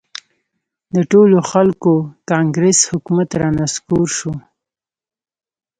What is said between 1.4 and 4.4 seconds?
خلکو کانګرس حکومت را نسکور شو.